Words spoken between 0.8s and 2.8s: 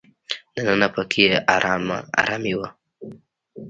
په کې ارامه ارامي وي.